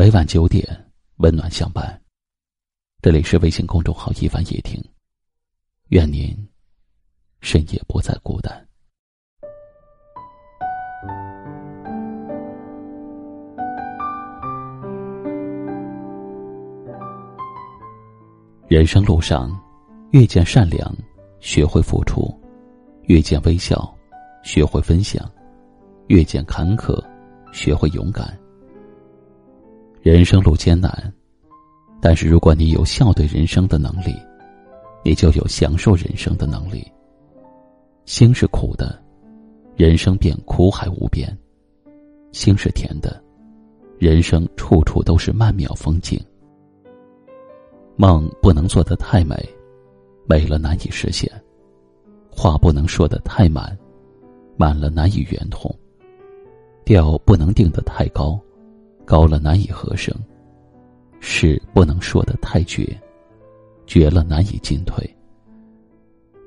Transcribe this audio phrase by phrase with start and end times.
[0.00, 0.66] 每晚九点，
[1.18, 2.00] 温暖相伴。
[3.02, 4.82] 这里是微信公众号“一凡夜听”，
[5.92, 6.34] 愿您
[7.42, 8.66] 深夜不再孤单。
[18.68, 19.54] 人生路上，
[20.12, 20.90] 遇见善良，
[21.40, 22.34] 学会付出；
[23.02, 23.94] 遇见微笑，
[24.42, 25.22] 学会分享；
[26.06, 26.98] 遇见坎坷，
[27.52, 28.39] 学会勇敢。
[30.02, 31.12] 人生路艰难，
[32.00, 34.14] 但是如果你有笑对人生的能力，
[35.04, 36.90] 你就有享受人生的能力。
[38.06, 38.98] 心是苦的，
[39.76, 41.28] 人生便苦海无边；
[42.32, 43.22] 心是甜的，
[43.98, 46.18] 人生处处都是曼妙风景。
[47.96, 49.36] 梦不能做得太美，
[50.26, 51.30] 美了难以实现；
[52.30, 53.76] 话不能说得太满，
[54.56, 55.70] 满了难以圆通；
[56.86, 58.40] 调不能定得太高。
[59.10, 60.14] 高了难以合声，
[61.18, 62.96] 事不能说的太绝，
[63.84, 65.04] 绝了难以进退。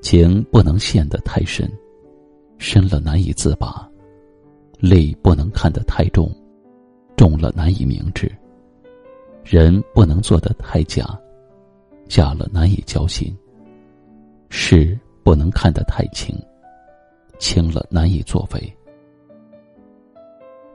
[0.02, 1.70] 情不能陷得太深，
[2.58, 3.86] 深了难以自拔。
[4.80, 6.34] 泪不能看得太重，
[7.18, 8.32] 重了难以明智。
[9.44, 11.06] 人不能做得太假，
[12.08, 13.38] 假了难以交心。
[14.48, 16.34] 事不能看得太轻，
[17.40, 18.74] 轻了难以作为。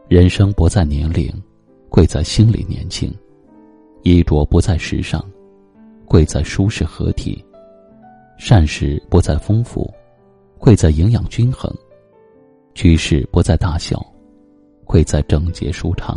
[0.07, 1.33] 人生不在年龄。
[1.91, 3.13] 贵在心里年轻，
[4.03, 5.25] 衣着不在时尚，
[6.05, 7.43] 贵在舒适合体；
[8.37, 9.93] 膳食不在丰富，
[10.59, 11.73] 贵在营养均衡；
[12.75, 14.05] 居室不在大小，
[14.85, 16.17] 贵在整洁舒畅；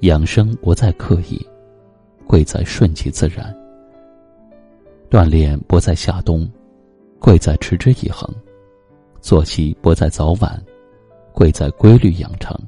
[0.00, 1.40] 养生不在刻意，
[2.26, 3.46] 贵在顺其自然；
[5.08, 6.46] 锻炼不在夏冬，
[7.20, 8.28] 贵在持之以恒；
[9.20, 10.60] 作息不在早晚，
[11.32, 12.58] 贵在规律养成。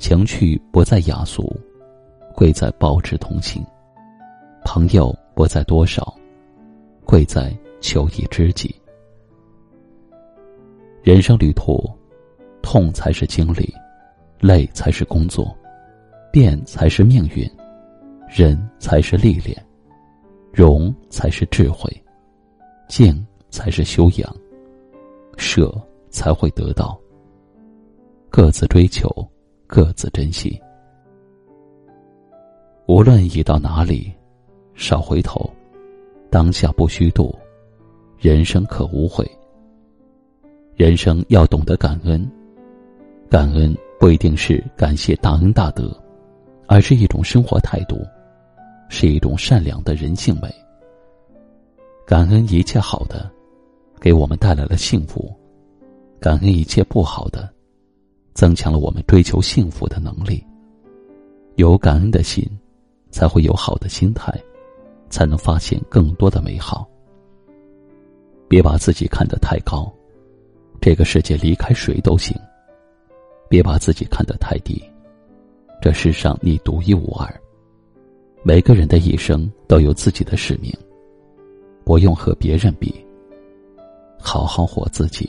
[0.00, 1.54] 情趣不在雅俗，
[2.34, 3.62] 贵在保持同情；
[4.64, 6.16] 朋友不在多少，
[7.04, 8.74] 贵在求一知己。
[11.02, 11.86] 人生旅途，
[12.62, 13.70] 痛才是经历，
[14.40, 15.54] 累才是工作，
[16.32, 17.46] 变才是命运，
[18.26, 19.54] 忍才是历练，
[20.50, 21.90] 容才是智慧，
[22.88, 24.34] 静才是修养，
[25.36, 25.70] 舍
[26.08, 26.98] 才会得到。
[28.30, 29.10] 各自追求。
[29.72, 30.60] 各自珍惜。
[32.88, 34.12] 无论已到哪里，
[34.74, 35.48] 少回头，
[36.28, 37.32] 当下不虚度，
[38.18, 39.24] 人生可无悔。
[40.74, 42.28] 人生要懂得感恩，
[43.28, 45.96] 感恩不一定是感谢大恩大德，
[46.66, 48.04] 而是一种生活态度，
[48.88, 50.52] 是一种善良的人性美。
[52.04, 53.30] 感恩一切好的，
[54.00, 55.32] 给我们带来了幸福；
[56.18, 57.48] 感恩一切不好的。
[58.40, 60.42] 增强了我们追求幸福的能力。
[61.56, 62.42] 有感恩的心，
[63.10, 64.32] 才会有好的心态，
[65.10, 66.88] 才能发现更多的美好。
[68.48, 69.92] 别把自己看得太高，
[70.80, 72.34] 这个世界离开谁都行；
[73.46, 74.82] 别把自己看得太低，
[75.82, 77.28] 这世上你独一无二。
[78.42, 80.74] 每个人的一生都有自己的使命，
[81.84, 83.04] 不用和别人比，
[84.18, 85.28] 好好活自己。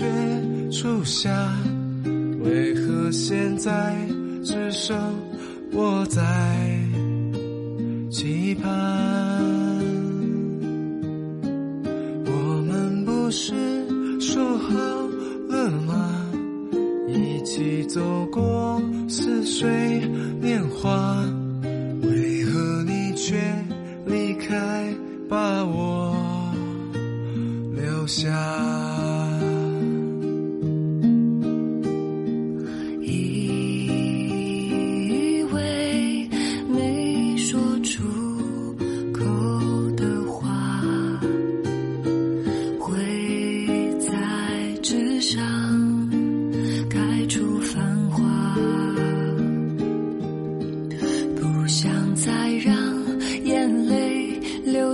[0.00, 0.06] 雪
[0.72, 1.30] 初夏，
[2.42, 3.94] 为何现在
[4.42, 4.96] 只剩
[5.74, 6.22] 我在
[8.10, 8.72] 期盼？
[12.24, 13.52] 我们不是
[14.18, 14.74] 说好
[15.50, 16.24] 了吗？
[17.06, 18.00] 一起走
[18.32, 19.68] 过似水
[20.40, 21.22] 年华，
[22.00, 23.38] 为何你却
[24.06, 24.94] 离开，
[25.28, 26.16] 把我
[27.74, 28.06] 留？
[28.06, 28.30] 下，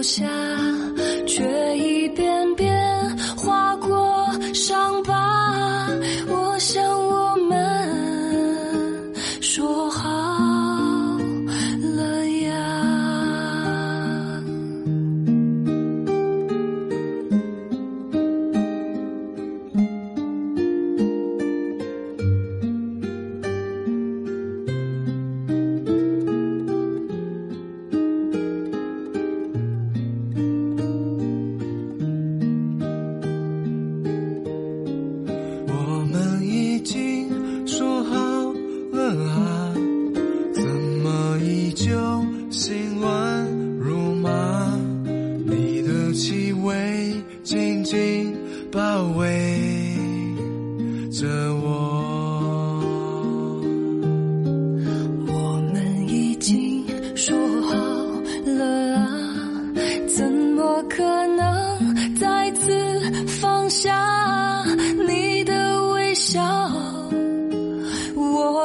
[0.07, 0.76] 下。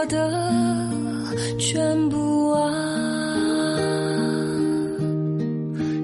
[0.01, 0.17] 我的
[1.59, 2.73] 全部啊？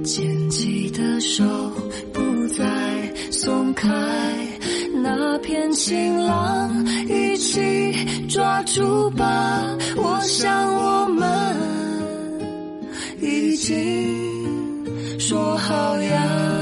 [0.06, 1.44] 牵起的手
[2.14, 2.64] 不再
[3.32, 3.90] 松开，
[4.94, 7.58] 那片晴朗一起
[8.30, 9.76] 抓住吧。
[9.96, 11.56] 我想我们
[13.20, 16.57] 已经说好呀。